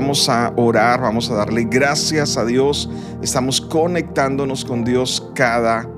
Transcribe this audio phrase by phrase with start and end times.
[0.00, 2.88] vamos a orar, vamos a darle gracias a Dios.
[3.20, 5.90] Estamos conectándonos con Dios cada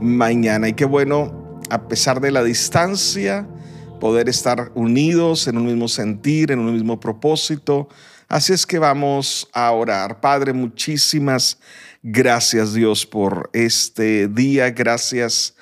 [0.00, 0.66] mañana.
[0.66, 3.46] Y qué bueno, a pesar de la distancia,
[4.00, 7.90] poder estar unidos en un mismo sentir, en un mismo propósito.
[8.28, 10.22] Así es que vamos a orar.
[10.22, 11.58] Padre, muchísimas
[12.02, 14.70] gracias Dios por este día.
[14.70, 15.54] Gracias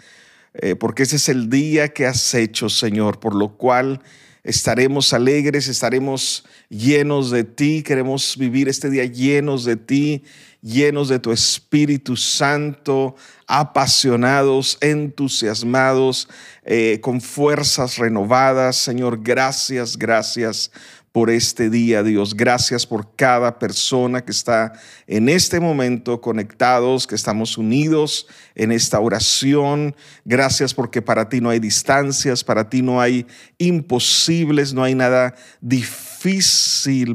[0.55, 4.01] eh, porque ese es el día que has hecho, Señor, por lo cual
[4.45, 10.25] estaremos alegres, estaremos llenos de ti, queremos vivir este día llenos de ti,
[10.61, 13.15] llenos de tu Espíritu Santo,
[13.47, 16.29] apasionados, entusiasmados,
[16.65, 18.77] eh, con fuerzas renovadas.
[18.77, 20.71] Señor, gracias, gracias
[21.13, 22.35] por este día, Dios.
[22.35, 24.73] Gracias por cada persona que está
[25.07, 29.95] en este momento conectados, que estamos unidos en esta oración.
[30.25, 33.27] Gracias porque para ti no hay distancias, para ti no hay
[33.59, 36.12] imposibles, no hay nada difícil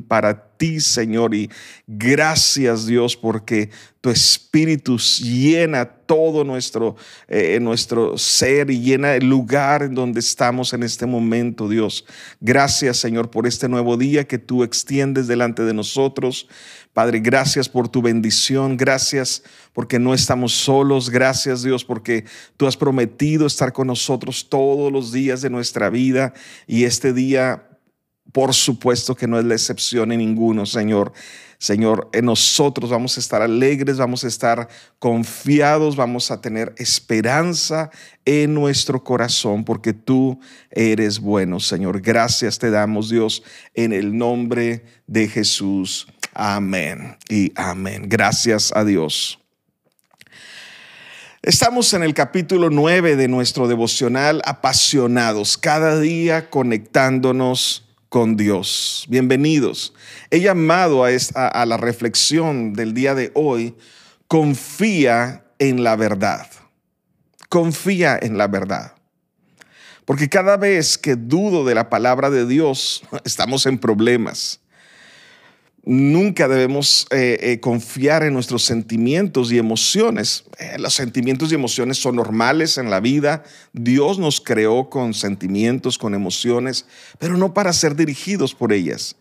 [0.08, 1.34] para ti, Señor.
[1.34, 1.50] Y
[1.86, 3.70] gracias, Dios, porque
[4.02, 6.96] tu Espíritu llena todo nuestro,
[7.28, 12.06] eh, nuestro ser y llena el lugar en donde estamos en este momento, Dios.
[12.40, 16.48] Gracias, Señor, por este nuevo día que tú extiendes delante de nosotros.
[16.94, 22.26] Padre, gracias por tu bendición, gracias porque no estamos solos, gracias Dios porque
[22.58, 26.34] tú has prometido estar con nosotros todos los días de nuestra vida
[26.66, 27.68] y este día,
[28.32, 31.14] por supuesto que no es la excepción en ninguno, Señor.
[31.60, 34.68] Señor, en nosotros vamos a estar alegres, vamos a estar
[35.00, 37.90] confiados, vamos a tener esperanza
[38.26, 40.40] en nuestro corazón porque tú
[40.70, 42.02] eres bueno, Señor.
[42.02, 43.42] Gracias te damos, Dios,
[43.74, 46.08] en el nombre de Jesús.
[46.34, 48.04] Amén y amén.
[48.08, 49.40] Gracias a Dios.
[51.42, 59.06] Estamos en el capítulo 9 de nuestro devocional Apasionados, cada día conectándonos con Dios.
[59.10, 59.94] Bienvenidos.
[60.32, 63.76] He llamado a, esta, a la reflexión del día de hoy,
[64.28, 66.48] confía en la verdad.
[67.50, 68.94] Confía en la verdad.
[70.06, 74.62] Porque cada vez que dudo de la palabra de Dios, estamos en problemas.
[75.90, 80.44] Nunca debemos eh, eh, confiar en nuestros sentimientos y emociones.
[80.60, 83.46] Eh, los sentimientos y emociones son normales en la vida.
[83.72, 86.86] Dios nos creó con sentimientos, con emociones,
[87.20, 89.16] pero no para ser dirigidos por ellas.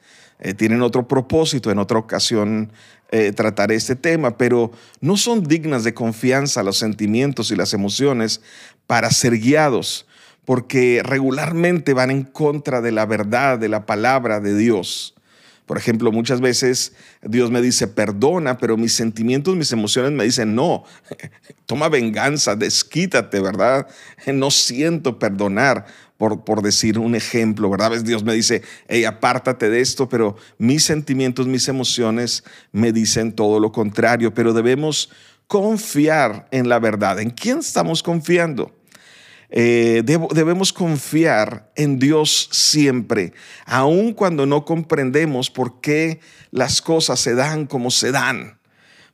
[0.56, 1.70] tienen otro propósito.
[1.70, 2.72] En otra ocasión
[3.36, 8.40] trataré este tema, pero no son dignas de confianza los sentimientos y las emociones
[8.88, 10.04] para ser guiados,
[10.44, 15.15] porque regularmente van en contra de la verdad, de la palabra de Dios.
[15.66, 20.54] Por ejemplo, muchas veces Dios me dice, perdona, pero mis sentimientos, mis emociones me dicen,
[20.54, 20.84] no,
[21.66, 23.86] toma venganza, desquítate, ¿verdad?
[24.32, 25.86] No siento perdonar,
[26.18, 27.92] por, por decir un ejemplo, ¿verdad?
[28.02, 33.60] Dios me dice, hey, apártate de esto, pero mis sentimientos, mis emociones me dicen todo
[33.60, 35.10] lo contrario, pero debemos
[35.46, 37.20] confiar en la verdad.
[37.20, 38.72] ¿En quién estamos confiando?
[39.58, 43.32] Eh, debemos confiar en Dios siempre,
[43.64, 48.58] aun cuando no comprendemos por qué las cosas se dan como se dan.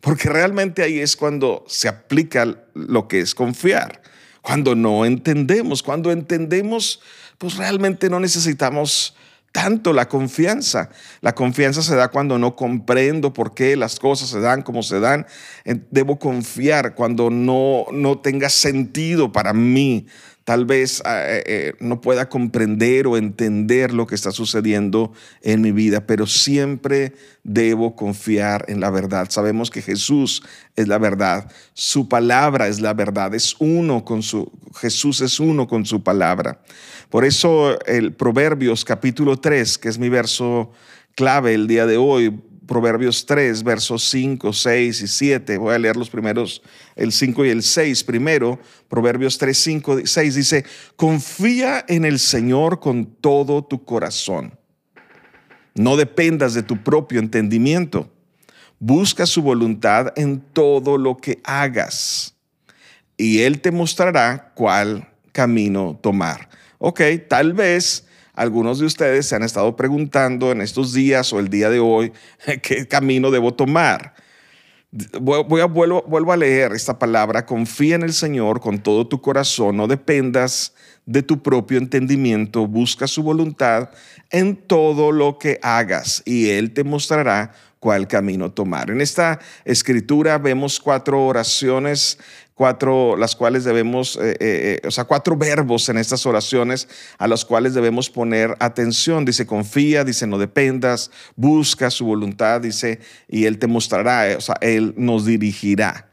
[0.01, 4.03] Porque realmente ahí es cuando se aplica lo que es confiar.
[4.41, 7.01] Cuando no entendemos, cuando entendemos,
[7.39, 9.15] pues realmente no necesitamos
[9.53, 10.91] tanto la confianza.
[11.21, 14.99] La confianza se da cuando no comprendo por qué las cosas se dan como se
[14.99, 15.27] dan.
[15.65, 20.07] Debo confiar cuando no, no tenga sentido para mí
[20.45, 25.13] tal vez ah, eh, eh, no pueda comprender o entender lo que está sucediendo
[25.43, 27.13] en mi vida, pero siempre
[27.45, 29.29] debo confiar en la verdad.
[29.31, 30.43] Sabemos que Jesús
[30.77, 34.51] es la verdad, su palabra es la verdad, es uno con su
[34.81, 36.61] Jesús es uno con su palabra.
[37.11, 40.73] Por eso el Proverbios capítulo 3, que es mi verso
[41.15, 45.59] clave el día de hoy, Proverbios 3, versos 5, 6 y 7.
[45.59, 46.63] Voy a leer los primeros,
[46.95, 48.61] el 5 y el 6 primero.
[48.89, 50.65] Proverbios 3, 5, 6 dice,
[50.97, 54.59] confía en el Señor con todo tu corazón.
[55.75, 58.11] No dependas de tu propio entendimiento.
[58.79, 62.33] Busca su voluntad en todo lo que hagas
[63.17, 66.49] y Él te mostrará cuál camino tomar.
[66.79, 71.49] Ok, tal vez algunos de ustedes se han estado preguntando en estos días o el
[71.49, 72.13] día de hoy
[72.63, 74.15] qué camino debo tomar.
[75.21, 79.23] Voy a, vuelvo, vuelvo a leer esta palabra, confía en el Señor con todo tu
[79.23, 80.75] corazón, no dependas
[81.07, 83.89] de tu propio entendimiento, busca su voluntad
[84.31, 88.91] en todo lo que hagas y Él te mostrará cuál camino tomar.
[88.91, 92.19] En esta escritura vemos cuatro oraciones
[92.63, 96.87] cuatro, las cuales debemos, eh, eh, o sea, cuatro verbos en estas oraciones
[97.19, 99.25] a los cuales debemos poner atención.
[99.25, 104.55] Dice, confía, dice, no dependas, busca su voluntad, dice, y Él te mostrará, o sea,
[104.61, 106.09] Él nos dirigirá.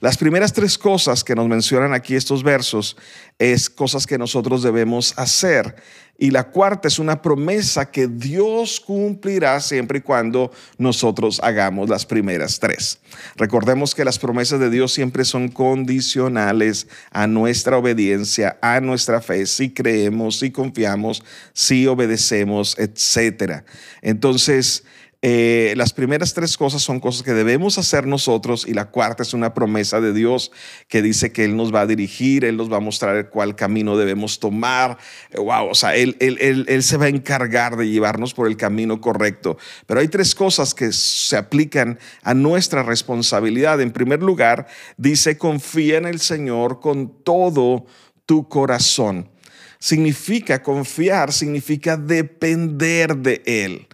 [0.00, 2.96] Las primeras tres cosas que nos mencionan aquí estos versos
[3.38, 5.76] es cosas que nosotros debemos hacer.
[6.18, 12.06] Y la cuarta es una promesa que Dios cumplirá siempre y cuando nosotros hagamos las
[12.06, 13.00] primeras tres.
[13.36, 19.46] Recordemos que las promesas de Dios siempre son condicionales a nuestra obediencia, a nuestra fe,
[19.46, 21.24] si creemos, si confiamos,
[21.54, 23.64] si obedecemos, etc.
[24.00, 24.84] Entonces,
[25.24, 29.34] eh, las primeras tres cosas son cosas que debemos hacer nosotros y la cuarta es
[29.34, 30.50] una promesa de Dios
[30.88, 33.96] que dice que Él nos va a dirigir, Él nos va a mostrar cuál camino
[33.96, 34.98] debemos tomar.
[35.36, 39.00] Wow, o sea, él, él, él, se va a encargar de llevarnos por el camino
[39.00, 39.56] correcto.
[39.86, 43.80] Pero hay tres cosas que se aplican a nuestra responsabilidad.
[43.80, 44.66] En primer lugar,
[44.96, 47.86] dice, confía en el Señor con todo
[48.26, 49.30] tu corazón.
[49.78, 53.86] Significa confiar, significa depender de Él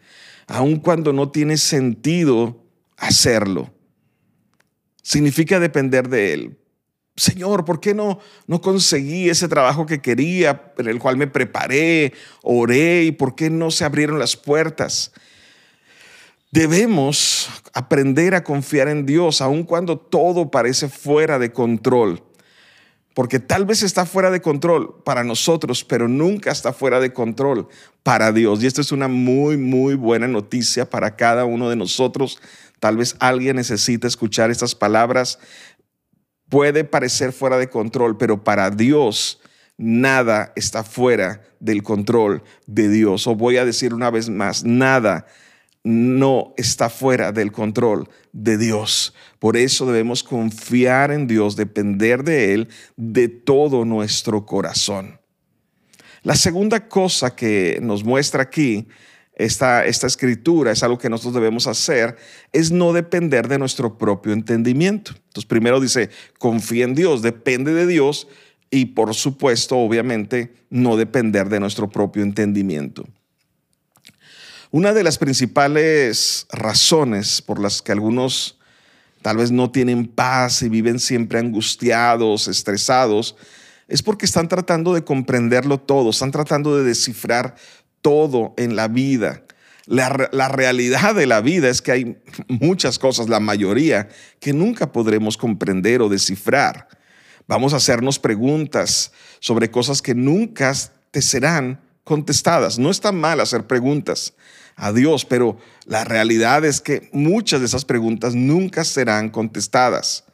[0.49, 2.65] aun cuando no tiene sentido
[2.97, 3.71] hacerlo.
[5.03, 6.59] Significa depender de Él.
[7.17, 12.12] Señor, ¿por qué no, no conseguí ese trabajo que quería, en el cual me preparé,
[12.43, 15.12] oré y por qué no se abrieron las puertas?
[16.51, 22.28] Debemos aprender a confiar en Dios, aun cuando todo parece fuera de control
[23.19, 27.67] porque tal vez está fuera de control para nosotros, pero nunca está fuera de control
[28.05, 28.62] para Dios.
[28.62, 32.38] Y esto es una muy, muy buena noticia para cada uno de nosotros.
[32.79, 35.41] Tal vez alguien necesite escuchar estas palabras.
[36.49, 39.41] Puede parecer fuera de control, pero para Dios
[39.76, 43.26] nada está fuera del control de Dios.
[43.26, 45.26] O voy a decir una vez más, nada
[45.85, 49.15] no está fuera del control de Dios.
[49.39, 55.21] Por eso debemos confiar en Dios, depender de Él de todo nuestro corazón.
[56.23, 58.89] La segunda cosa que nos muestra aquí
[59.39, 62.17] esta, esta escritura, es algo que nosotros debemos hacer,
[62.53, 65.13] es no depender de nuestro propio entendimiento.
[65.15, 68.27] Entonces primero dice, confía en Dios, depende de Dios
[68.71, 73.07] y por supuesto, obviamente, no depender de nuestro propio entendimiento.
[74.70, 78.59] Una de las principales razones por las que algunos
[79.23, 83.37] tal vez no tienen paz y viven siempre angustiados, estresados,
[83.88, 87.55] es porque están tratando de comprenderlo todo, están tratando de descifrar
[88.03, 89.43] todo en la vida.
[89.87, 92.19] La, realidad de la vida es que hay
[92.49, 96.88] muchas cosas, la mayoría, que nunca podremos comprender o descifrar.
[97.47, 100.75] Vamos a hacernos preguntas sobre cosas que nunca
[101.11, 102.78] te serán contestadas.
[102.78, 104.32] No está mal hacer preguntas
[104.76, 110.25] a Dios, pero la realidad es que muchas de esas preguntas nunca serán contestadas.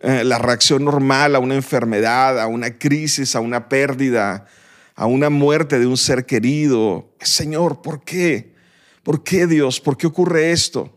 [0.00, 4.46] Eh, la reacción normal a una enfermedad, a una crisis, a una pérdida,
[4.94, 8.54] a una muerte de un ser querido, Señor, ¿por qué?
[9.02, 9.80] ¿Por qué Dios?
[9.80, 10.96] ¿Por qué ocurre esto?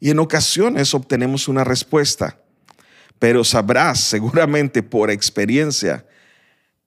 [0.00, 2.38] Y en ocasiones obtenemos una respuesta,
[3.18, 6.04] pero sabrás seguramente por experiencia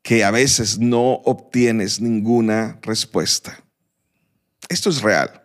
[0.07, 3.61] que a veces no obtienes ninguna respuesta.
[4.69, 5.43] Esto es real.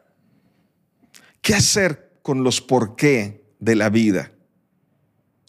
[1.41, 4.31] ¿Qué hacer con los por qué de la vida?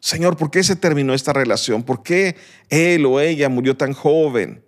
[0.02, 1.84] Señor, ¿por qué se terminó esta relación?
[1.84, 2.38] ¿Por qué
[2.70, 4.66] él o ella murió tan joven?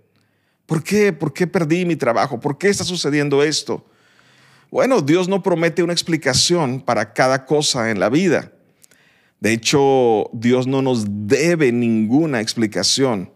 [0.67, 1.11] ¿Por qué?
[1.11, 2.39] ¿Por qué perdí mi trabajo?
[2.39, 3.83] ¿Por qué está sucediendo esto?
[4.69, 8.51] Bueno, Dios no promete una explicación para cada cosa en la vida.
[9.39, 13.33] De hecho, Dios no nos debe ninguna explicación.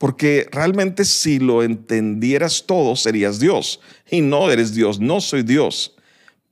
[0.00, 3.80] Porque realmente si lo entendieras todo, serías Dios.
[4.10, 5.94] Y no eres Dios, no soy Dios.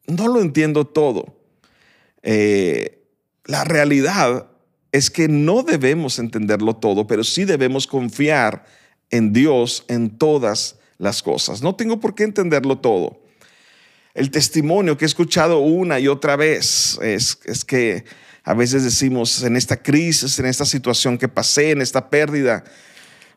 [0.07, 1.35] No lo entiendo todo.
[2.23, 3.03] Eh,
[3.47, 4.49] la realidad
[4.93, 8.67] es que no debemos entenderlo todo, pero sí debemos confiar
[9.09, 11.63] en Dios en todas las cosas.
[11.63, 13.23] No tengo por qué entenderlo todo.
[14.13, 18.05] El testimonio que he escuchado una y otra vez es, es que
[18.45, 22.63] a veces decimos, en esta crisis, en esta situación que pasé, en esta pérdida,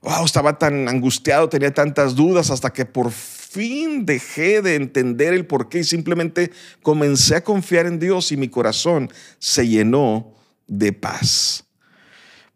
[0.01, 5.45] wow, estaba tan angustiado, tenía tantas dudas hasta que por fin dejé de entender el
[5.45, 10.33] porqué y simplemente comencé a confiar en Dios y mi corazón se llenó
[10.67, 11.65] de paz.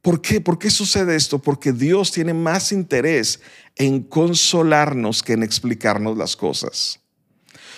[0.01, 0.39] ¿Por qué?
[0.39, 1.39] ¿Por qué sucede esto?
[1.39, 3.41] Porque Dios tiene más interés
[3.75, 7.04] en consolarnos que en explicarnos las cosas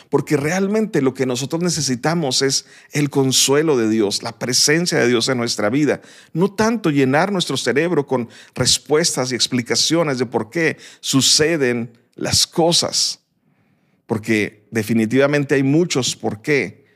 [0.09, 5.27] porque realmente lo que nosotros necesitamos es el consuelo de Dios, la presencia de Dios
[5.29, 6.01] en nuestra vida,
[6.33, 13.19] no tanto llenar nuestro cerebro con respuestas y explicaciones de por qué suceden las cosas,
[14.05, 16.86] porque definitivamente hay muchos por qué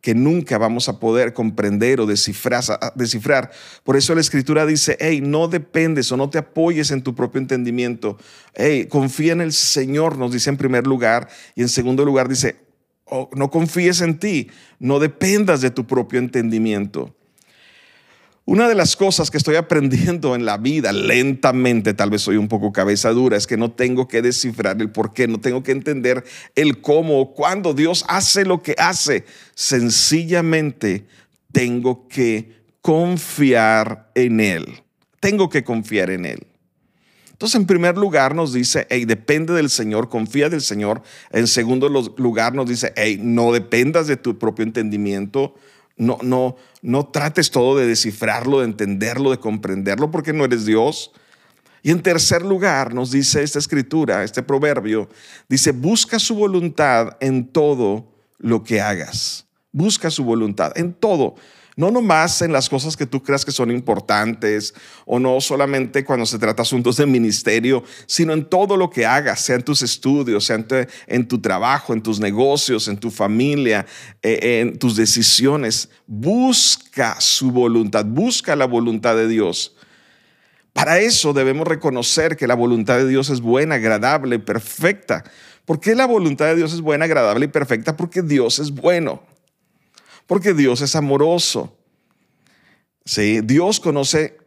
[0.00, 3.50] que nunca vamos a poder comprender o descifrar.
[3.84, 7.40] Por eso la escritura dice, hey, no dependes o no te apoyes en tu propio
[7.40, 8.16] entendimiento.
[8.54, 11.28] Hey, confía en el Señor, nos dice en primer lugar.
[11.54, 12.56] Y en segundo lugar dice,
[13.04, 17.14] oh, no confíes en ti, no dependas de tu propio entendimiento.
[18.46, 22.48] Una de las cosas que estoy aprendiendo en la vida lentamente, tal vez soy un
[22.48, 25.72] poco cabeza dura, es que no tengo que descifrar el por qué, no tengo que
[25.72, 26.24] entender
[26.56, 29.24] el cómo o cuándo Dios hace lo que hace.
[29.54, 31.06] Sencillamente
[31.52, 34.82] tengo que confiar en Él.
[35.20, 36.46] Tengo que confiar en Él.
[37.40, 41.02] Entonces, en primer lugar nos dice, hey, depende del Señor, confía del Señor.
[41.30, 45.54] En segundo lugar nos dice, hey, no dependas de tu propio entendimiento,
[46.00, 51.12] no, no, no trates todo de descifrarlo, de entenderlo, de comprenderlo, porque no eres Dios.
[51.82, 55.10] Y en tercer lugar, nos dice esta escritura, este proverbio,
[55.46, 58.06] dice, busca su voluntad en todo
[58.38, 59.46] lo que hagas.
[59.72, 61.34] Busca su voluntad en todo.
[61.80, 64.74] No nomás en las cosas que tú creas que son importantes
[65.06, 69.06] o no solamente cuando se trata de asuntos de ministerio, sino en todo lo que
[69.06, 70.62] hagas, sea en tus estudios, sea
[71.06, 73.86] en tu, trabajo, en tus negocios, en tu familia,
[74.20, 75.88] eh, en tus decisiones.
[76.06, 79.74] Busca su voluntad, busca la voluntad de Dios.
[80.74, 85.24] Para eso debemos reconocer que la voluntad de Dios es buena, agradable, perfecta.
[85.64, 87.96] ¿Por qué la voluntad de Dios es buena, agradable y perfecta?
[87.96, 89.29] Porque Dios es bueno
[90.30, 91.76] porque Dios es amoroso.
[93.04, 93.40] ¿Sí?
[93.40, 94.38] Dios conoce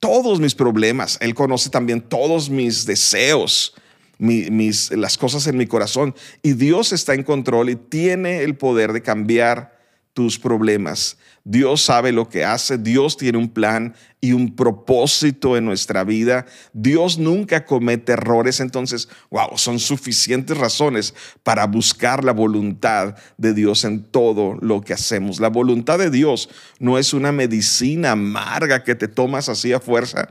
[0.00, 3.74] todos mis problemas, Él conoce también todos mis deseos,
[4.18, 6.16] mis, las cosas en mi corazón.
[6.42, 9.75] Y Dios está en control y tiene el poder de cambiar
[10.16, 11.18] tus problemas.
[11.44, 16.46] Dios sabe lo que hace, Dios tiene un plan y un propósito en nuestra vida.
[16.72, 23.84] Dios nunca comete errores, entonces, wow, son suficientes razones para buscar la voluntad de Dios
[23.84, 25.38] en todo lo que hacemos.
[25.38, 30.30] La voluntad de Dios no es una medicina amarga que te tomas así a fuerza.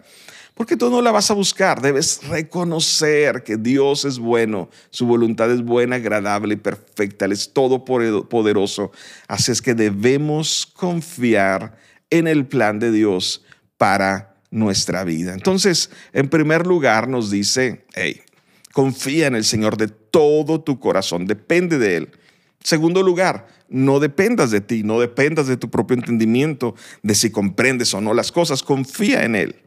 [0.55, 5.51] Porque tú no la vas a buscar, debes reconocer que Dios es bueno, su voluntad
[5.51, 8.91] es buena, agradable y perfecta, Él es todopoderoso.
[9.27, 11.77] Así es que debemos confiar
[12.09, 13.43] en el plan de Dios
[13.77, 15.33] para nuestra vida.
[15.33, 18.21] Entonces, en primer lugar nos dice, hey,
[18.71, 22.11] confía en el Señor de todo tu corazón, depende de Él.
[22.63, 27.93] Segundo lugar, no dependas de ti, no dependas de tu propio entendimiento, de si comprendes
[27.93, 29.64] o no las cosas, confía en Él.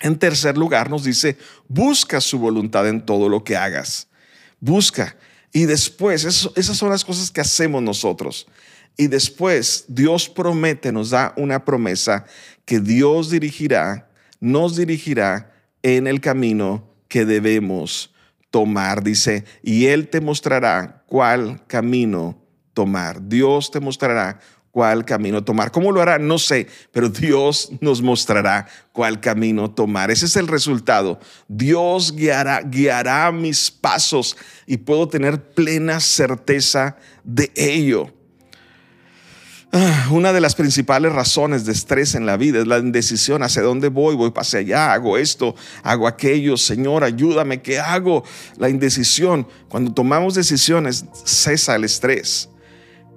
[0.00, 1.36] En tercer lugar, nos dice,
[1.66, 4.08] busca su voluntad en todo lo que hagas.
[4.60, 5.16] Busca.
[5.52, 8.46] Y después, esas son las cosas que hacemos nosotros.
[8.96, 12.26] Y después Dios promete, nos da una promesa
[12.64, 15.52] que Dios dirigirá, nos dirigirá
[15.82, 18.12] en el camino que debemos
[18.50, 19.02] tomar.
[19.02, 22.42] Dice, y Él te mostrará cuál camino
[22.74, 23.26] tomar.
[23.28, 24.40] Dios te mostrará
[24.70, 25.70] cuál camino tomar.
[25.70, 26.18] ¿Cómo lo hará?
[26.18, 30.10] No sé, pero Dios nos mostrará cuál camino tomar.
[30.10, 31.18] Ese es el resultado.
[31.48, 38.12] Dios guiará, guiará mis pasos y puedo tener plena certeza de ello.
[39.70, 43.42] Ah, una de las principales razones de estrés en la vida es la indecisión.
[43.42, 44.14] ¿Hacia dónde voy?
[44.14, 46.56] Voy hacia allá, hago esto, hago aquello.
[46.56, 48.24] Señor, ayúdame, ¿qué hago?
[48.56, 49.46] La indecisión.
[49.68, 52.48] Cuando tomamos decisiones, cesa el estrés.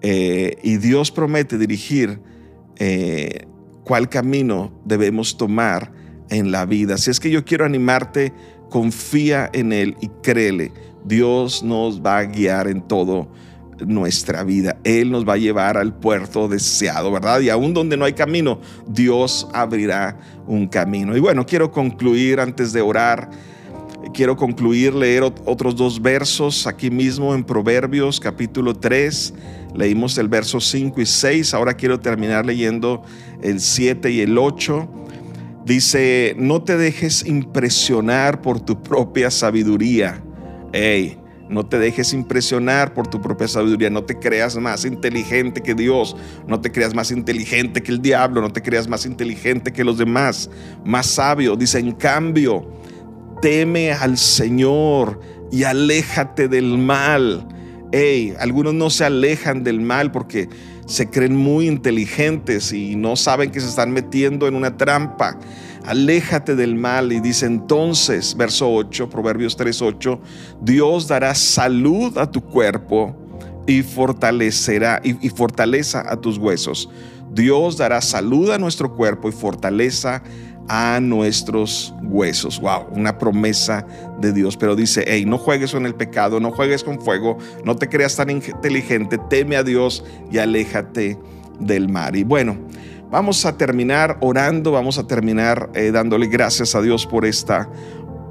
[0.01, 2.19] Eh, y Dios promete dirigir
[2.77, 3.45] eh,
[3.83, 5.91] cuál camino debemos tomar
[6.29, 6.97] en la vida.
[6.97, 8.33] Si es que yo quiero animarte,
[8.69, 10.71] confía en Él y créele.
[11.05, 13.29] Dios nos va a guiar en todo
[13.85, 14.77] nuestra vida.
[14.83, 17.39] Él nos va a llevar al puerto deseado, ¿verdad?
[17.41, 21.15] Y aún donde no hay camino, Dios abrirá un camino.
[21.17, 23.29] Y bueno, quiero concluir antes de orar.
[24.13, 29.33] Quiero concluir, leer otros dos versos aquí mismo en Proverbios capítulo 3
[29.73, 33.03] Leímos el verso 5 y 6, ahora quiero terminar leyendo
[33.41, 34.89] el 7 y el 8.
[35.65, 40.21] Dice, no te dejes impresionar por tu propia sabiduría.
[40.73, 41.17] Ey,
[41.47, 43.89] no te dejes impresionar por tu propia sabiduría.
[43.89, 46.17] No te creas más inteligente que Dios.
[46.47, 48.41] No te creas más inteligente que el diablo.
[48.41, 50.49] No te creas más inteligente que los demás.
[50.83, 51.55] Más sabio.
[51.55, 52.67] Dice, en cambio,
[53.41, 55.19] teme al Señor
[55.51, 57.47] y aléjate del mal
[57.91, 60.49] hey, algunos no se alejan del mal porque
[60.85, 65.37] se creen muy inteligentes y no saben que se están metiendo en una trampa.
[65.85, 70.21] Aléjate del mal y dice entonces, verso 8, Proverbios 3, 8,
[70.61, 73.15] Dios dará salud a tu cuerpo
[73.67, 76.89] y fortalecerá y, fortaleza a tus huesos.
[77.33, 80.21] Dios dará salud a nuestro cuerpo y fortaleza a
[81.01, 82.59] nuestros huesos.
[82.59, 83.85] Wow, una promesa
[84.19, 84.57] de Dios.
[84.57, 88.15] Pero dice, hey, no juegues con el pecado, no juegues con fuego, no te creas
[88.15, 91.17] tan inteligente, teme a Dios y aléjate
[91.59, 92.15] del mar.
[92.15, 92.57] Y bueno,
[93.09, 97.69] vamos a terminar orando, vamos a terminar eh, dándole gracias a Dios por esta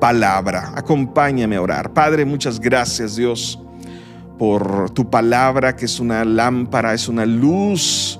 [0.01, 0.73] palabra.
[0.77, 1.93] Acompáñame a orar.
[1.93, 3.59] Padre, muchas gracias Dios
[4.39, 8.20] por tu palabra que es una lámpara, es una luz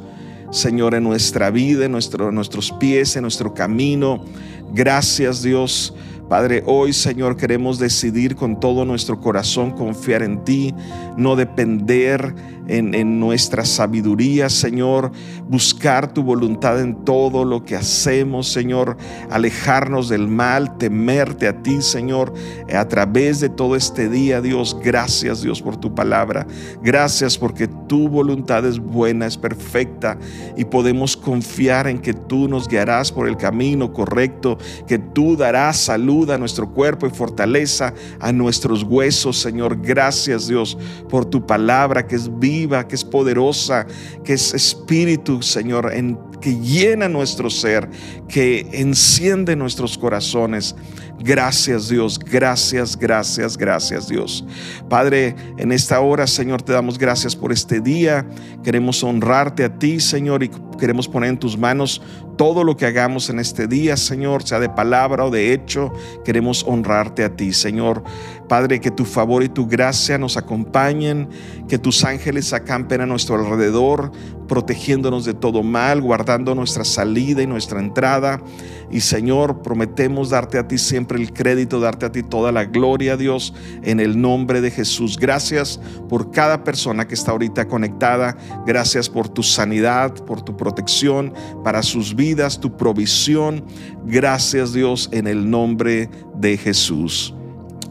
[0.51, 4.25] Señor, en nuestra vida, en nuestro, nuestros pies, en nuestro camino.
[4.73, 5.95] Gracias Dios
[6.31, 10.73] Padre, hoy Señor queremos decidir con todo nuestro corazón confiar en ti,
[11.17, 12.37] no depender
[12.71, 15.11] en, nuestra sabiduría, Señor,
[15.49, 18.97] buscar tu voluntad en todo lo que hacemos, Señor,
[19.31, 22.33] alejarnos del mal, temerte a ti, Señor,
[22.73, 24.77] a través de todo este día, Dios.
[24.83, 26.47] Gracias, Dios, por tu palabra.
[26.83, 30.17] Gracias porque tu voluntad es buena, es perfecta
[30.57, 35.77] y podemos confiar en que tú nos guiarás por el camino correcto, que tú darás
[35.77, 39.81] salud a nuestro cuerpo y fortaleza a nuestros huesos, Señor.
[39.83, 42.31] Gracias, Dios, por tu palabra que es
[42.69, 43.87] que es poderosa,
[44.25, 45.93] que es espíritu, Señor,
[46.41, 47.89] que llena nuestro ser,
[48.29, 50.75] que enciende nuestros corazones.
[51.23, 54.45] Gracias Dios, gracias, gracias, gracias Dios.
[54.89, 58.27] Padre, en esta hora, Señor, te damos gracias por este día.
[58.65, 62.01] Queremos honrarte a ti, Señor, y queremos poner en tus manos
[62.39, 65.93] todo lo que hagamos en este día, Señor, sea de palabra o de hecho.
[66.25, 68.03] Queremos honrarte a ti, Señor.
[68.49, 71.29] Padre, que tu favor y tu gracia nos acompañen,
[71.69, 74.11] que tus ángeles acampen a nuestro alrededor,
[74.51, 78.43] protegiéndonos de todo mal, guardando nuestra salida y nuestra entrada.
[78.91, 83.17] Y Señor, prometemos darte a ti siempre el crédito, darte a ti toda la gloria,
[83.17, 83.55] Dios,
[83.85, 85.17] en el nombre de Jesús.
[85.17, 88.37] Gracias por cada persona que está ahorita conectada.
[88.67, 93.65] Gracias por tu sanidad, por tu protección para sus vidas, tu provisión.
[94.05, 97.33] Gracias, Dios, en el nombre de Jesús.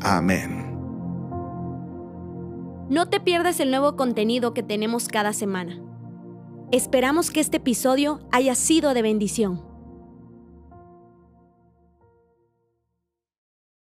[0.01, 0.65] Amén.
[2.89, 5.79] No te pierdas el nuevo contenido que tenemos cada semana.
[6.71, 9.68] Esperamos que este episodio haya sido de bendición.